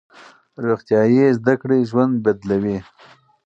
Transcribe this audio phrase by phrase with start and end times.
[0.65, 2.77] روغتیايي زده کړې ژوند بدلوي.